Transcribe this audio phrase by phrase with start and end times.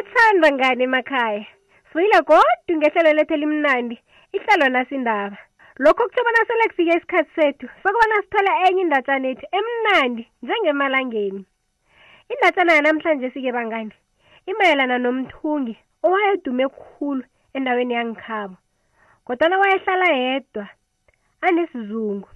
[0.00, 1.44] bathandwa ngani emakhaya
[1.88, 3.96] sibuyile kodwa ngehlelo lethu elimnandi
[4.36, 5.36] ihlelo nasindaba
[5.82, 11.42] lokho kutho bona sele kufike isikhathi sethu sokubona sithola enye indatshana ethu emnandi njengemalangeni
[12.32, 13.94] indatshana yanamhlanje sike bangani
[14.50, 15.74] imayelana nomthungi
[16.06, 17.22] owayedume kukhulu
[17.56, 18.56] endaweni yangikhabo
[19.26, 20.64] kodwana wayehlala yedwa
[21.46, 22.28] anesizungu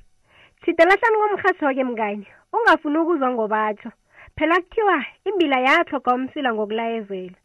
[0.62, 3.90] sidela hlani komrhatho-ke mnganye ungafuni ukuzwa ngobatsho
[4.36, 7.36] phela kuthiwa imbila yahloga umsila ngokulayezela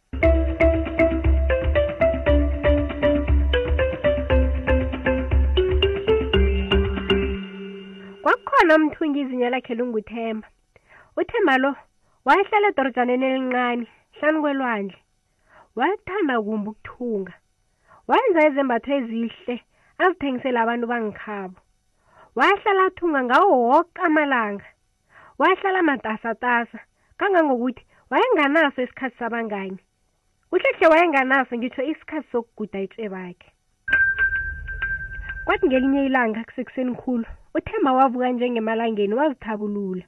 [8.21, 10.48] kwakukhona umthungi izinyo lakhe lunguthemba
[11.20, 11.71] uthemba lo
[12.27, 13.84] wayehlala edorojaneni elincane
[14.18, 14.98] hlanu kwelwandle
[15.79, 17.34] wathanda kumbi ukuthunga
[18.10, 19.55] wenza izembatho ezihle
[20.01, 21.57] azithengisele abantu bangikhabo
[22.38, 24.68] wahlala athunga ngawo woke amalanga
[25.41, 26.79] wahlala matasatasa
[27.20, 29.79] kangangokuthi wayenganaso isikhathi sabangani
[30.51, 33.49] uhlehle wayenganaso ngitsho isikhathi sokuguda itshe bakhe
[35.45, 37.25] kwathi ngelinye ilanga kusekuseni khulu
[37.57, 40.03] uthemba wavuka njengemalangeni wazithabulula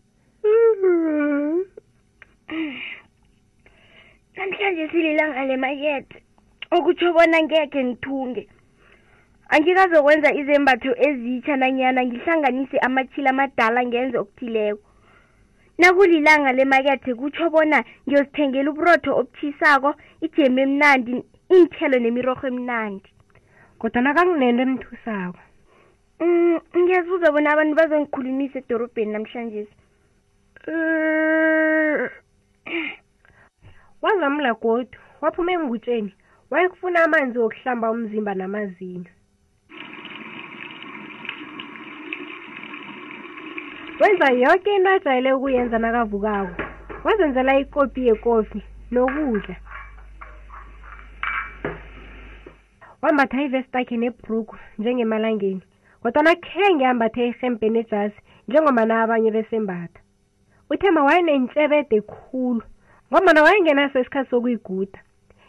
[4.36, 6.16] namhlanje sililanga le makete
[6.75, 8.44] okutsho bona ngekhe ngithunge
[9.53, 14.88] angikazokwenza izembatho ezitsha nanyana ngihlanganise amathili amadala ngenze okuthileko
[15.82, 19.90] nakulilanga lemakethe kutsho bona ngiyozithengela uburotho obuthisako
[20.26, 21.12] ijemu emnandi
[21.54, 23.10] iinthelo nemirorho emnandi
[23.80, 25.40] kodwana kanginento emthusako
[26.24, 29.62] um ngiyazuza bona abantu bazongikhulumisa edorobheni namhlanje
[34.03, 36.12] wazamla godu waphuma engutsheni
[36.52, 39.12] wayekufuna amanzi wokuhlamba umzimba namazinyo
[44.01, 46.56] wenza yonke into ajayele ukuyenza nakavukako
[47.03, 49.56] wazenzela ikopi yekofi nokudla
[53.01, 55.62] wambatha ivesti akhe nebhrugu njengemalangeni
[56.01, 58.16] kodwana khenge ambathe ihempe nejazi
[58.47, 60.00] njengomana abanye besembatha
[60.72, 62.63] uthema wayenentshebede khulu
[63.13, 65.00] ngombana wayengenaso isikhathi sokuyiguda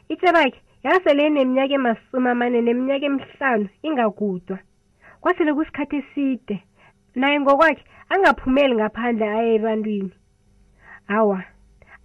[0.09, 4.59] itshebakhe yasele ineminyaka emasumi amane neminyaka emihlanu ingagudwa
[5.21, 6.61] kwasele kusikhathi eside
[7.21, 10.13] naye ngokwakhe angaphumeli ngaphandle aye ebantwini
[11.11, 11.39] hawa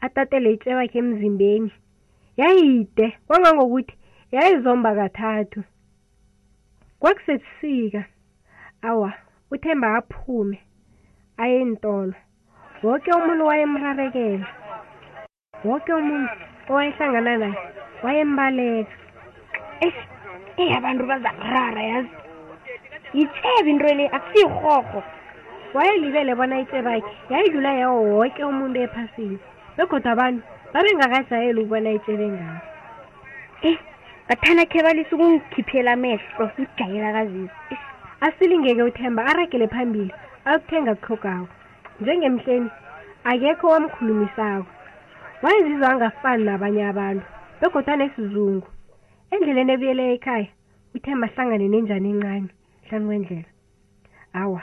[0.05, 1.71] atatele itshebakhe emzimbeni
[2.39, 3.93] yayide kwangangokuthi
[4.35, 5.59] yayizomba kathathu
[6.99, 8.01] kwakusesika
[8.89, 9.09] awa
[9.53, 10.57] uthemba aphume
[11.43, 12.15] ayentolo
[12.85, 14.47] woke umuntu wayemrarekela
[15.67, 16.35] woke umuntu
[16.69, 17.59] owayehlangana naye
[18.03, 18.95] wayembaleka
[19.85, 19.99] eyi
[20.61, 22.15] eyi abantu bazarara yazi
[23.13, 25.03] yitshebi into le akusiyirhorho
[25.73, 29.37] wayelibele bona itsebakhe yayidlula yawo woke umuntu ephasini
[29.77, 30.41] begodwa abantu
[30.73, 32.59] babengakajayeli ukubona itsebe ngayo
[33.63, 33.79] ei eh,
[34.27, 37.79] ngathana khe balisa ukungikhiphela amehlo ijayela kazizo eh,
[38.27, 40.13] asilingeke uthemba aragele phambili
[40.45, 41.47] akuthenga kuhlogako
[42.01, 42.69] njengemhleni
[43.23, 44.67] akekho wamkhulumisako
[45.41, 47.25] wayezizwa angafani nabanye abantu
[47.61, 48.67] begodwa nesizungu
[49.31, 50.49] endleleni ebuyeleyo ekhaya
[50.95, 52.49] uthemba ahlangane nenjani encane
[52.89, 53.45] hlanu kwendlela
[54.41, 54.61] awa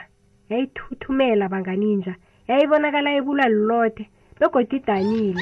[0.49, 2.13] yayithuthumela banganinja
[2.49, 4.03] yayibonakala ebulwa lulote
[4.39, 5.41] begoda idanile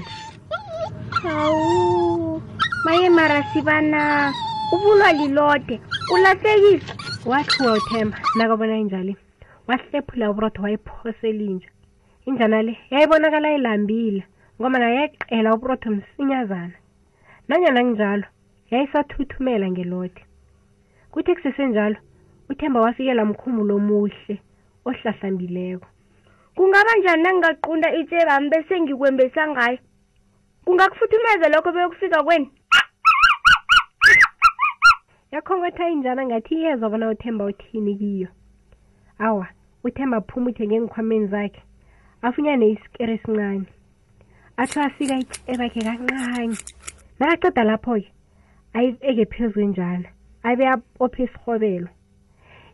[1.23, 2.41] hawu
[2.85, 4.31] maye mara sibana
[4.73, 5.75] ubulwa lilode
[6.13, 6.83] ulahlekile
[7.31, 9.13] wathiwa uthemba nakabona injali
[9.67, 11.69] wahlephula uburotho wayiphoselinja
[12.27, 14.23] injana le yayibonakala ilambile
[14.59, 16.75] ngoma na yayiqela uburotho msinyazana
[17.47, 18.25] nanyana nginjalo
[18.71, 20.21] yayisathuthumela ngelode
[21.11, 21.97] kuthi kusesenjalo
[22.53, 24.35] uthemba wafikela mkhumulo omuhle
[24.85, 25.87] ohlahlambileko
[26.55, 29.77] kungaba njani nangingaqunda itshe bami bese ngikwembesa ngayo
[30.65, 32.47] kungakufuthumeza lokho beyokufika kweni
[35.33, 38.29] yakhongotha injana ngathi iyezwa bona uthemba uthini kiyo
[39.27, 39.47] awa
[39.87, 41.61] uthemba aphumuthe ngeenikhwameni zakhe
[42.21, 43.65] afunyane isikere esincane
[44.61, 46.55] atho afika itshe bakhe kancane
[47.19, 48.09] nakaceda lapho-ke
[48.77, 50.07] ayieke phezu njana
[50.45, 50.65] abe
[51.03, 51.89] ophe isirhobelo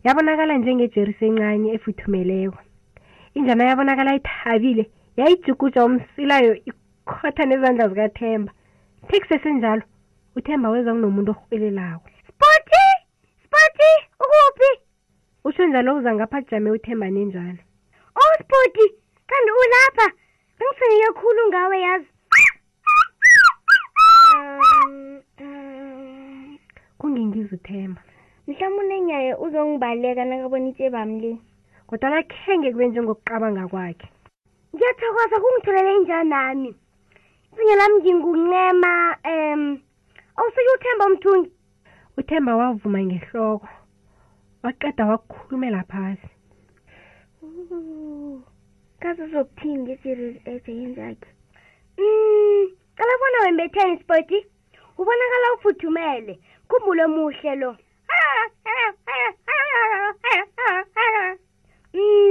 [0.06, 2.57] yabonakala njengejerisi encane efuthumeleko
[3.38, 4.84] injana yabonakala ithabile
[5.18, 8.51] yayijukuja umsilayo ikhotha nezandla zikathemba
[9.07, 9.84] thekise senjalo
[10.38, 12.84] uthemba weza kunomuntu orhwelelako spoti
[13.44, 13.92] spoti
[14.24, 14.72] ukuphi
[15.48, 18.86] utsho njalo uza ngapha kujame uthemba nenjana o oh, spoti
[19.30, 20.07] kanti ulapha
[20.57, 22.10] bengifanele khulu ngawe yazi
[27.00, 28.01] kungingiza uthemba
[28.50, 31.31] mhlawumbe unenyaye uzongibaleka nakabona itshebami le
[31.88, 34.07] kodwana khenge kube njengokuqabanga kwakhe
[34.74, 36.72] ngiyathokoza kungitholele injanami
[37.54, 38.92] iphenya lami nginguncema
[39.34, 39.62] um
[40.38, 41.50] awufike uthemba umthungi
[42.19, 43.68] uthemba wavuma ngehloko
[44.63, 46.28] waqeda wakukhulumela phasi
[49.01, 51.30] kaze zokuthini nge-series ejayen zakhe
[52.00, 52.68] um mm,
[52.98, 54.38] cala bona wembetheni spoti
[55.00, 56.34] ubonakala ufuthumele
[56.68, 57.72] khumbulo muhle lo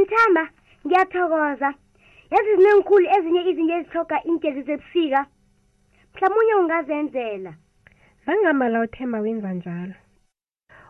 [0.00, 0.44] mthamba
[0.87, 1.70] ngiyathokoza
[2.32, 5.20] yazi zinengikhulu ezinye izinto ezihloga iindlezi zebusika
[6.12, 7.52] mhlawumunye ungazenzela
[8.25, 9.94] zangamala uthemba wenza njalo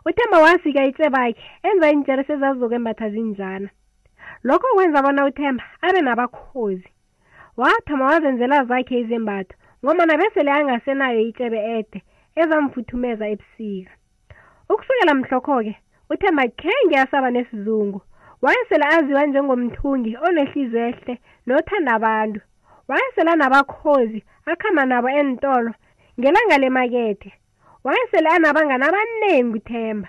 [0.09, 1.35] uthemba wasika itsebakhe
[1.67, 3.69] enza iintlerisi ezazizokwembatha zinjana
[4.47, 6.89] lokho kwenza bona uthemba abe nabakhozi
[7.59, 9.53] wathoma wazenzela zakhe izimbatho
[9.83, 11.99] ngomana besele angasenayo itsebe ede
[12.41, 13.93] ezamfuthumeza ebusika
[14.73, 15.75] ukusukela mhlokho-ke
[16.09, 17.99] uthe makhenge asaba nesizungu
[18.43, 21.13] wayesela aziwa njengomthungi onehlizi ehle
[21.47, 22.39] nothanda abantu
[22.89, 24.19] wayesela nabakhozi
[24.51, 25.71] akhama nabo entolo
[26.19, 27.29] ngelanga lemakethe
[27.85, 30.07] wayesele anabangani abaningi uthemba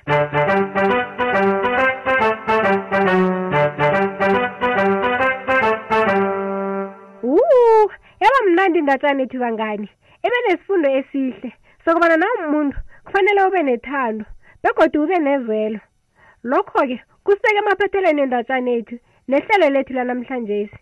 [8.22, 9.88] yaba mnandi ndatshana ethu bangani
[10.26, 11.50] ibe nesifundo esihle
[11.84, 14.24] sokubana nawumuntu kufanele ube nethando
[14.62, 15.80] begodwa ube nezwelo
[16.50, 18.96] lokho-ke kuseke emaphetheleni endatshana ethu
[19.30, 20.76] nehlelo lethu lanamhlanje si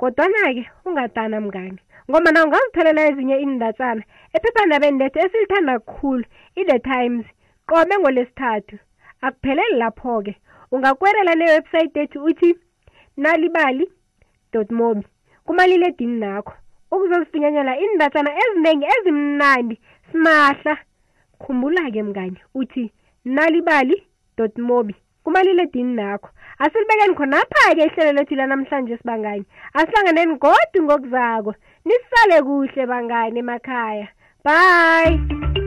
[0.00, 4.02] kodwana-ke ungadana mngani ngoma na ungazitholela ezinye indatshana
[4.36, 6.24] ephephandabeni lethu esilithanda kukhulu
[6.60, 7.26] i-the times
[7.68, 8.76] qome ngolesithathu
[9.26, 10.32] akupheleli lapho-ke
[10.74, 12.50] ungakwerela newebhusayithi ethu uthi
[13.22, 13.84] nalibali
[14.78, 15.04] mobi
[15.46, 16.52] kumalile edini nakho
[16.92, 19.76] ukuzozifinyanyela indatshana eziningi ezimnandi
[20.08, 20.74] simahla
[21.40, 22.84] khumbula-ke mngani uthi
[23.24, 26.28] nalibali.mobi kumaliledinini nakho
[26.58, 29.44] asilibekeni khonapha-ke ihlelo lethu lanamhlanje sibangani
[29.78, 31.54] asihlanganeni godu ngokuzako
[31.86, 34.06] nisale kuhle bangani emakhaya
[34.46, 35.61] bye